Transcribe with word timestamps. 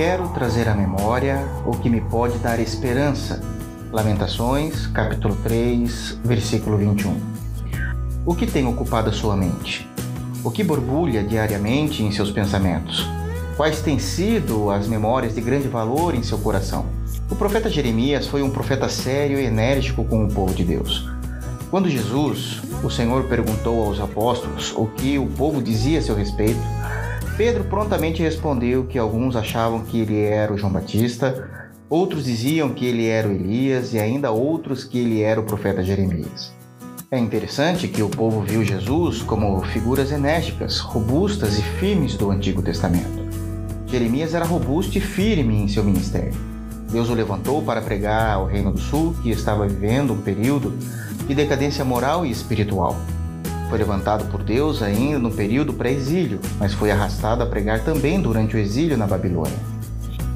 quero 0.00 0.28
trazer 0.28 0.66
à 0.66 0.74
memória 0.74 1.46
o 1.66 1.72
que 1.72 1.90
me 1.90 2.00
pode 2.00 2.38
dar 2.38 2.58
esperança. 2.58 3.38
Lamentações, 3.92 4.86
capítulo 4.86 5.36
3, 5.42 6.20
versículo 6.24 6.78
21. 6.78 7.20
O 8.24 8.34
que 8.34 8.46
tem 8.46 8.66
ocupado 8.66 9.10
a 9.10 9.12
sua 9.12 9.36
mente? 9.36 9.86
O 10.42 10.50
que 10.50 10.64
borbulha 10.64 11.22
diariamente 11.22 12.02
em 12.02 12.10
seus 12.10 12.30
pensamentos? 12.30 13.06
Quais 13.58 13.82
têm 13.82 13.98
sido 13.98 14.70
as 14.70 14.88
memórias 14.88 15.34
de 15.34 15.42
grande 15.42 15.68
valor 15.68 16.14
em 16.14 16.22
seu 16.22 16.38
coração? 16.38 16.86
O 17.30 17.36
profeta 17.36 17.68
Jeremias 17.68 18.26
foi 18.26 18.40
um 18.42 18.48
profeta 18.48 18.88
sério 18.88 19.38
e 19.38 19.44
enérgico 19.44 20.02
com 20.02 20.24
o 20.24 20.32
povo 20.32 20.54
de 20.54 20.64
Deus. 20.64 21.06
Quando 21.70 21.90
Jesus, 21.90 22.62
o 22.82 22.88
Senhor, 22.88 23.24
perguntou 23.24 23.84
aos 23.84 24.00
apóstolos 24.00 24.72
o 24.74 24.86
que 24.86 25.18
o 25.18 25.26
povo 25.26 25.62
dizia 25.62 25.98
a 25.98 26.02
seu 26.02 26.14
respeito, 26.14 26.58
Pedro 27.40 27.64
prontamente 27.64 28.22
respondeu 28.22 28.84
que 28.84 28.98
alguns 28.98 29.34
achavam 29.34 29.80
que 29.80 29.98
ele 29.98 30.20
era 30.20 30.52
o 30.52 30.58
João 30.58 30.74
Batista, 30.74 31.70
outros 31.88 32.26
diziam 32.26 32.68
que 32.68 32.84
ele 32.84 33.06
era 33.06 33.26
o 33.26 33.32
Elias 33.32 33.94
e 33.94 33.98
ainda 33.98 34.30
outros 34.30 34.84
que 34.84 34.98
ele 34.98 35.22
era 35.22 35.40
o 35.40 35.44
profeta 35.44 35.82
Jeremias. 35.82 36.52
É 37.10 37.18
interessante 37.18 37.88
que 37.88 38.02
o 38.02 38.10
povo 38.10 38.42
viu 38.42 38.62
Jesus 38.62 39.22
como 39.22 39.58
figuras 39.62 40.12
enérgicas, 40.12 40.80
robustas 40.80 41.58
e 41.58 41.62
firmes 41.62 42.14
do 42.14 42.30
Antigo 42.30 42.60
Testamento. 42.60 43.26
Jeremias 43.86 44.34
era 44.34 44.44
robusto 44.44 44.98
e 44.98 45.00
firme 45.00 45.62
em 45.62 45.66
seu 45.66 45.82
ministério. 45.82 46.38
Deus 46.92 47.08
o 47.08 47.14
levantou 47.14 47.62
para 47.62 47.80
pregar 47.80 48.34
ao 48.34 48.44
Reino 48.44 48.70
do 48.70 48.78
Sul, 48.78 49.16
que 49.22 49.30
estava 49.30 49.66
vivendo 49.66 50.12
um 50.12 50.20
período 50.20 50.76
de 51.26 51.34
decadência 51.34 51.86
moral 51.86 52.26
e 52.26 52.30
espiritual. 52.30 52.94
Foi 53.70 53.78
levantado 53.78 54.26
por 54.26 54.42
Deus 54.42 54.82
ainda 54.82 55.18
no 55.18 55.30
período 55.30 55.72
pré-exílio, 55.72 56.38
mas 56.58 56.74
foi 56.74 56.90
arrastado 56.90 57.42
a 57.42 57.46
pregar 57.46 57.82
também 57.82 58.20
durante 58.20 58.54
o 58.54 58.58
exílio 58.58 58.98
na 58.98 59.06
Babilônia. 59.06 59.56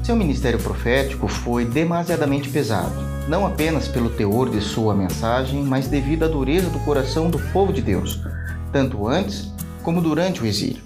Seu 0.01 0.15
ministério 0.15 0.57
profético 0.57 1.27
foi 1.27 1.65
demasiadamente 1.65 2.49
pesado, 2.49 2.95
não 3.27 3.45
apenas 3.45 3.87
pelo 3.87 4.09
teor 4.09 4.49
de 4.49 4.59
sua 4.61 4.95
mensagem, 4.95 5.63
mas 5.63 5.87
devido 5.87 6.25
à 6.25 6.27
dureza 6.27 6.71
do 6.71 6.79
coração 6.79 7.29
do 7.29 7.37
povo 7.53 7.71
de 7.71 7.83
Deus, 7.83 8.19
tanto 8.71 9.07
antes 9.07 9.53
como 9.83 10.01
durante 10.01 10.41
o 10.41 10.45
exílio 10.47 10.85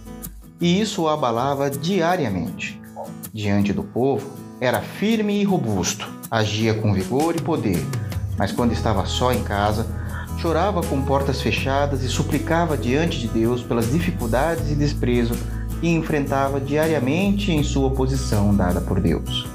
e 0.62 0.82
isso 0.82 1.04
o 1.04 1.10
abalava 1.10 1.70
diariamente. 1.70 2.80
Diante 3.34 3.72
do 3.72 3.84
povo, 3.84 4.30
era 4.60 4.82
firme 4.82 5.40
e 5.40 5.44
robusto, 5.44 6.08
agia 6.30 6.74
com 6.74 6.94
vigor 6.94 7.36
e 7.36 7.42
poder, 7.42 7.82
mas 8.38 8.52
quando 8.52 8.74
estava 8.74 9.06
só 9.06 9.32
em 9.32 9.42
casa, 9.44 9.88
chorava 10.42 10.82
com 10.82 11.02
portas 11.02 11.42
fechadas 11.42 12.02
e 12.02 12.08
suplicava 12.08 12.78
diante 12.78 13.20
de 13.20 13.28
Deus 13.28 13.62
pelas 13.62 13.92
dificuldades 13.92 14.72
e 14.72 14.76
desprezo 14.76 15.34
que 15.82 15.90
enfrentava 15.90 16.62
diariamente 16.62 17.52
em 17.52 17.62
sua 17.62 17.92
posição 17.92 18.56
dada 18.56 18.80
por 18.80 19.02
Deus. 19.02 19.48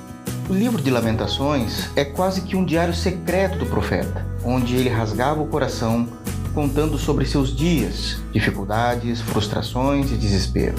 O 0.49 0.53
livro 0.53 0.83
de 0.83 0.91
Lamentações 0.91 1.89
é 1.97 2.05
quase 2.05 2.43
que 2.43 2.55
um 2.55 2.65
diário 2.65 2.95
secreto 2.95 3.59
do 3.59 3.67
profeta, 3.67 4.27
onde 4.45 4.77
ele 4.77 4.91
rasgava 4.91 5.41
o 5.41 5.47
coração 5.47 6.07
contando 6.53 6.99
sobre 6.99 7.25
seus 7.25 7.55
dias, 7.55 8.19
dificuldades, 8.31 9.23
frustrações 9.23 10.13
e 10.13 10.17
desespero. 10.17 10.77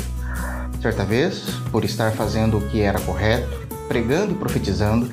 Certa 0.81 1.03
vez, 1.03 1.45
por 1.71 1.83
estar 1.83 2.11
fazendo 2.11 2.59
o 2.59 2.61
que 2.69 2.79
era 2.79 2.99
correto, 2.99 3.67
pregando 3.87 4.33
e 4.33 4.35
profetizando, 4.35 5.09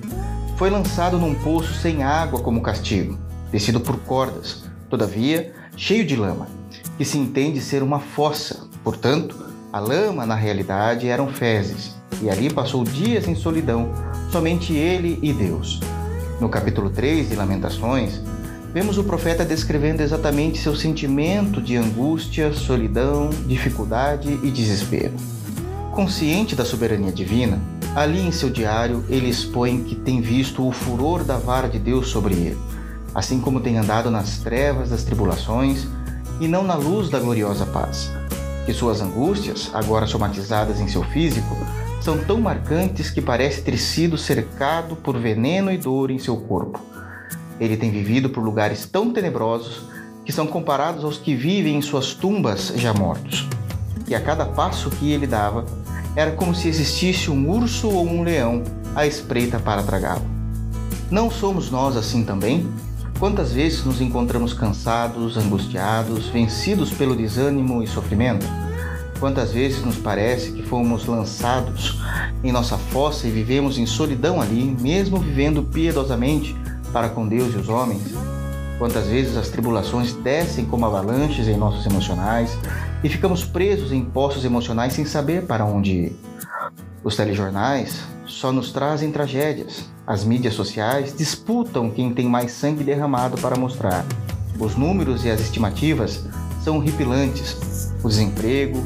foi 0.59 0.69
lançado 0.69 1.17
num 1.19 1.35
poço 1.35 1.73
sem 1.73 2.03
água 2.03 2.41
como 2.41 2.61
castigo, 2.61 3.19
descido 3.51 3.81
por 3.81 3.97
cordas, 4.01 4.71
todavia 4.93 5.55
cheio 5.75 6.05
de 6.05 6.15
lama, 6.15 6.47
que 6.99 7.05
se 7.07 7.17
entende 7.17 7.63
ser 7.63 7.83
uma 7.83 7.99
fossa. 7.99 8.69
Portanto, 8.85 9.35
a 9.73 9.81
lama 9.81 10.27
na 10.27 10.35
realidade 10.35 11.09
eram 11.09 11.29
fezes, 11.29 11.97
e 12.21 12.29
ali 12.29 12.53
passou 12.53 12.85
dias 12.85 13.27
em 13.27 13.35
solidão, 13.35 13.91
somente 14.31 14.75
ele 14.75 15.19
e 15.23 15.33
Deus. 15.33 15.81
No 16.39 16.47
capítulo 16.51 16.91
3 16.91 17.31
de 17.31 17.37
Lamentações, 17.37 18.21
vemos 18.75 18.99
o 18.99 19.05
profeta 19.05 19.47
descrevendo 19.47 20.03
exatamente 20.03 20.59
seu 20.59 20.77
sentimento 20.77 21.63
de 21.63 21.75
angústia, 21.75 22.53
solidão, 22.53 23.31
dificuldade 23.47 24.39
e 24.43 24.51
desespero. 24.51 25.15
Consciente 25.93 26.55
da 26.55 26.67
soberania 26.67 27.13
divina, 27.13 27.59
ali 27.97 28.21
em 28.21 28.31
seu 28.31 28.51
diário 28.51 29.03
ele 29.09 29.31
expõe 29.31 29.85
que 29.85 29.95
tem 29.95 30.21
visto 30.21 30.69
o 30.69 30.71
furor 30.71 31.25
da 31.25 31.39
vara 31.39 31.67
de 31.67 31.79
Deus 31.79 32.09
sobre 32.09 32.35
ele, 32.35 32.59
assim 33.15 33.41
como 33.41 33.61
tem 33.61 33.79
andado 33.79 34.11
nas 34.11 34.39
trevas 34.39 34.91
das 34.91 35.05
tribulações 35.05 35.87
e 36.41 36.49
não 36.49 36.65
na 36.65 36.75
luz 36.75 37.09
da 37.09 37.19
gloriosa 37.19 37.67
paz. 37.67 38.11
Que 38.65 38.73
suas 38.73 39.01
angústias, 39.01 39.71
agora 39.73 40.07
somatizadas 40.07 40.81
em 40.81 40.89
seu 40.89 41.03
físico, 41.03 41.57
são 42.01 42.19
tão 42.19 42.41
marcantes 42.41 43.11
que 43.11 43.21
parece 43.21 43.63
ter 43.63 43.79
sido 43.79 44.19
cercado 44.19 44.97
por 44.97 45.19
veneno 45.19 45.71
e 45.71 45.79
dor 45.79 46.11
em 46.11 46.19
seu 46.19 46.37
corpo. 46.37 46.81
Ele 47.61 47.77
tem 47.77 47.91
vivido 47.91 48.31
por 48.31 48.43
lugares 48.43 48.87
tão 48.87 49.13
tenebrosos 49.13 49.83
que 50.25 50.33
são 50.33 50.47
comparados 50.47 51.05
aos 51.05 51.19
que 51.19 51.35
vivem 51.35 51.77
em 51.77 51.83
suas 51.83 52.15
tumbas 52.15 52.73
já 52.77 52.93
mortos. 52.93 53.49
E 54.09 54.15
a 54.15 54.21
cada 54.21 54.47
passo 54.47 54.91
que 54.91 55.13
ele 55.13 55.27
dava, 55.27 55.65
era 56.15 56.33
como 56.33 56.55
se 56.55 56.69
existisse 56.69 57.31
um 57.31 57.49
urso 57.51 57.89
ou 57.89 58.07
um 58.07 58.23
leão 58.23 58.63
à 58.95 59.07
espreita 59.07 59.59
para 59.59 59.83
tragá-lo. 59.83 60.25
Não 61.11 61.31
somos 61.31 61.71
nós 61.71 61.97
assim 61.97 62.25
também? 62.25 62.69
Quantas 63.23 63.53
vezes 63.53 63.85
nos 63.85 64.01
encontramos 64.01 64.53
cansados, 64.53 65.37
angustiados, 65.37 66.27
vencidos 66.27 66.91
pelo 66.91 67.15
desânimo 67.15 67.81
e 67.81 67.87
sofrimento? 67.87 68.45
Quantas 69.21 69.53
vezes 69.53 69.85
nos 69.85 69.97
parece 69.97 70.51
que 70.51 70.65
fomos 70.65 71.07
lançados 71.07 72.01
em 72.43 72.51
nossa 72.51 72.77
fossa 72.77 73.29
e 73.29 73.31
vivemos 73.31 73.79
em 73.79 73.87
solidão 73.87 74.43
ali, 74.43 74.77
mesmo 74.81 75.19
vivendo 75.19 75.63
piedosamente 75.63 76.53
para 76.93 77.11
com 77.11 77.29
Deus 77.29 77.55
e 77.55 77.59
os 77.59 77.69
homens? 77.69 78.03
Quantas 78.77 79.07
vezes 79.07 79.37
as 79.37 79.51
tribulações 79.51 80.13
descem 80.15 80.65
como 80.65 80.85
avalanches 80.85 81.47
em 81.47 81.57
nossos 81.57 81.87
emocionais 81.87 82.59
e 83.05 83.09
ficamos 83.09 83.45
presos 83.45 83.93
em 83.93 84.05
poços 84.05 84.45
emocionais 84.45 84.95
sem 84.95 85.05
saber 85.05 85.47
para 85.47 85.65
onde 85.65 85.93
ir? 85.93 86.17
Os 87.05 87.15
telejornais 87.15 88.01
só 88.27 88.51
nos 88.51 88.73
trazem 88.73 89.13
tragédias. 89.13 89.92
As 90.07 90.25
mídias 90.25 90.55
sociais 90.55 91.15
disputam 91.17 91.89
quem 91.89 92.13
tem 92.13 92.27
mais 92.27 92.53
sangue 92.53 92.83
derramado 92.83 93.39
para 93.39 93.57
mostrar. 93.57 94.05
Os 94.59 94.75
números 94.77 95.25
e 95.25 95.31
as 95.31 95.41
estimativas 95.41 96.25
são 96.63 96.77
horripilantes. 96.77 97.93
O 98.03 98.09
desemprego, 98.09 98.83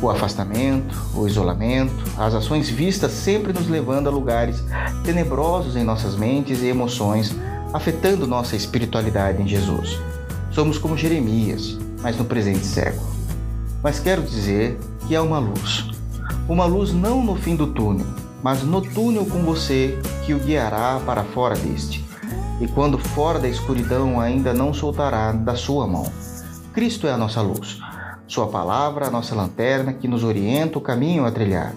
o 0.00 0.08
afastamento, 0.08 0.96
o 1.14 1.26
isolamento, 1.26 1.92
as 2.16 2.34
ações 2.34 2.68
vistas 2.68 3.10
sempre 3.10 3.52
nos 3.52 3.68
levando 3.68 4.06
a 4.06 4.12
lugares 4.12 4.62
tenebrosos 5.04 5.74
em 5.74 5.82
nossas 5.82 6.14
mentes 6.14 6.62
e 6.62 6.66
emoções 6.66 7.34
afetando 7.72 8.26
nossa 8.26 8.54
espiritualidade 8.54 9.42
em 9.42 9.48
Jesus. 9.48 9.98
Somos 10.52 10.78
como 10.78 10.96
Jeremias, 10.96 11.78
mas 12.00 12.16
no 12.16 12.24
presente 12.24 12.64
século. 12.64 13.08
Mas 13.82 13.98
quero 13.98 14.22
dizer 14.22 14.78
que 15.06 15.16
há 15.16 15.22
uma 15.22 15.38
luz. 15.38 15.88
Uma 16.48 16.64
luz 16.64 16.92
não 16.92 17.24
no 17.24 17.34
fim 17.34 17.56
do 17.56 17.68
túnel, 17.68 18.06
mas 18.42 18.62
no 18.62 18.80
túnel 18.80 19.24
com 19.26 19.42
você 19.42 19.98
que 20.30 20.34
o 20.34 20.38
guiará 20.38 21.00
para 21.04 21.24
fora 21.24 21.56
deste. 21.56 22.04
E 22.60 22.68
quando 22.68 22.96
fora 22.96 23.40
da 23.40 23.48
escuridão 23.48 24.20
ainda 24.20 24.54
não 24.54 24.72
soltará 24.72 25.32
da 25.32 25.56
sua 25.56 25.88
mão. 25.88 26.06
Cristo 26.72 27.08
é 27.08 27.10
a 27.10 27.16
nossa 27.16 27.40
luz. 27.40 27.80
Sua 28.28 28.46
palavra, 28.46 29.08
a 29.08 29.10
nossa 29.10 29.34
lanterna 29.34 29.92
que 29.92 30.06
nos 30.06 30.22
orienta 30.22 30.78
o 30.78 30.80
caminho 30.80 31.26
a 31.26 31.32
trilhar. 31.32 31.74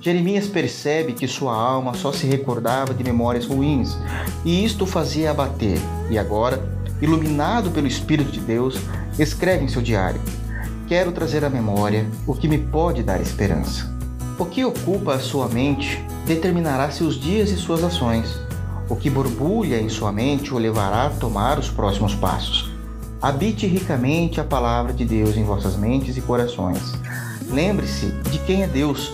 Jeremias 0.00 0.46
percebe 0.46 1.12
que 1.12 1.28
sua 1.28 1.54
alma 1.54 1.92
só 1.92 2.12
se 2.12 2.26
recordava 2.26 2.94
de 2.94 3.04
memórias 3.04 3.44
ruins, 3.44 3.94
e 4.42 4.64
isto 4.64 4.84
o 4.84 4.86
fazia 4.86 5.30
abater. 5.30 5.78
E 6.08 6.18
agora, 6.18 6.64
iluminado 6.98 7.70
pelo 7.72 7.86
Espírito 7.86 8.32
de 8.32 8.40
Deus, 8.40 8.80
escreve 9.18 9.64
em 9.64 9.68
seu 9.68 9.82
diário: 9.82 10.20
Quero 10.88 11.12
trazer 11.12 11.44
à 11.44 11.50
memória 11.50 12.06
o 12.26 12.34
que 12.34 12.48
me 12.48 12.56
pode 12.56 13.02
dar 13.02 13.20
esperança. 13.20 13.91
O 14.38 14.44
que 14.46 14.64
ocupa 14.64 15.14
a 15.14 15.20
sua 15.20 15.48
mente 15.48 16.04
determinará 16.26 16.90
seus 16.90 17.20
dias 17.20 17.50
e 17.50 17.56
suas 17.56 17.82
ações. 17.84 18.40
O 18.88 18.96
que 18.96 19.08
borbulha 19.08 19.80
em 19.80 19.88
sua 19.88 20.12
mente 20.12 20.52
o 20.52 20.58
levará 20.58 21.06
a 21.06 21.10
tomar 21.10 21.58
os 21.58 21.68
próximos 21.68 22.14
passos. 22.14 22.70
Habite 23.20 23.66
ricamente 23.66 24.40
a 24.40 24.44
palavra 24.44 24.92
de 24.92 25.04
Deus 25.04 25.36
em 25.36 25.44
vossas 25.44 25.76
mentes 25.76 26.16
e 26.16 26.20
corações. 26.20 26.92
Lembre-se 27.48 28.06
de 28.30 28.38
quem 28.38 28.62
é 28.62 28.66
Deus 28.66 29.12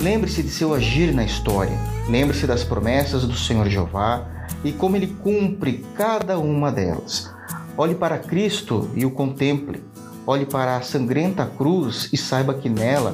Lembre-se 0.00 0.42
de 0.42 0.50
seu 0.50 0.74
agir 0.74 1.12
na 1.12 1.24
história. 1.24 1.76
Lembre-se 2.08 2.46
das 2.46 2.62
promessas 2.62 3.24
do 3.24 3.34
Senhor 3.34 3.66
Jeová 3.68 4.26
e 4.62 4.70
como 4.70 4.96
ele 4.96 5.16
cumpre 5.22 5.84
cada 5.94 6.38
uma 6.38 6.70
delas. 6.70 7.30
Olhe 7.76 7.94
para 7.94 8.18
Cristo 8.18 8.90
e 8.94 9.06
o 9.06 9.10
contemple. 9.10 9.82
Olhe 10.26 10.44
para 10.44 10.76
a 10.76 10.82
sangrenta 10.82 11.46
cruz 11.46 12.10
e 12.12 12.16
saiba 12.16 12.54
que 12.54 12.68
nela 12.68 13.12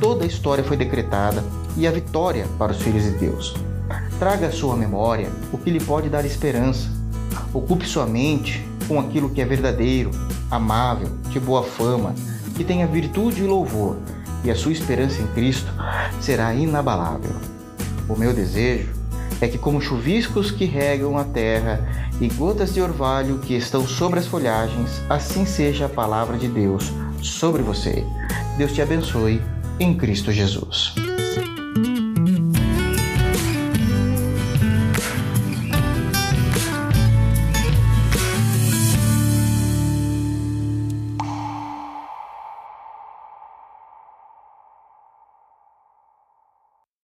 toda 0.00 0.24
a 0.24 0.26
história 0.26 0.64
foi 0.64 0.76
decretada 0.76 1.44
e 1.76 1.86
a 1.86 1.90
vitória 1.90 2.46
para 2.58 2.72
os 2.72 2.80
filhos 2.80 3.04
de 3.04 3.10
Deus. 3.10 3.54
Traga 4.18 4.48
à 4.48 4.52
sua 4.52 4.74
memória 4.74 5.28
o 5.52 5.58
que 5.58 5.70
lhe 5.70 5.80
pode 5.80 6.08
dar 6.08 6.24
esperança. 6.24 6.88
Ocupe 7.52 7.86
sua 7.86 8.06
mente 8.06 8.66
com 8.88 8.98
aquilo 8.98 9.30
que 9.30 9.40
é 9.40 9.44
verdadeiro, 9.44 10.10
amável, 10.50 11.08
de 11.28 11.38
boa 11.38 11.62
fama, 11.62 12.14
que 12.56 12.64
tenha 12.64 12.86
virtude 12.86 13.42
e 13.42 13.46
louvor 13.46 13.96
e 14.42 14.50
a 14.50 14.56
sua 14.56 14.72
esperança 14.72 15.20
em 15.20 15.26
Cristo 15.28 15.70
será 16.20 16.54
inabalável. 16.54 17.34
O 18.08 18.16
meu 18.16 18.32
desejo 18.32 18.88
é 19.40 19.48
que, 19.48 19.58
como 19.58 19.80
chuviscos 19.80 20.50
que 20.50 20.64
regam 20.64 21.18
a 21.18 21.24
terra 21.24 22.08
e 22.20 22.28
gotas 22.28 22.74
de 22.74 22.80
orvalho 22.80 23.38
que 23.38 23.54
estão 23.54 23.86
sobre 23.86 24.18
as 24.18 24.26
folhagens, 24.26 25.02
assim 25.08 25.46
seja 25.46 25.86
a 25.86 25.88
palavra 25.88 26.36
de 26.36 26.48
Deus 26.48 26.92
sobre 27.22 27.62
você. 27.62 28.04
Deus 28.58 28.72
te 28.72 28.82
abençoe 28.82 29.40
em 29.80 29.94
Cristo 29.94 30.30
Jesus. 30.30 30.92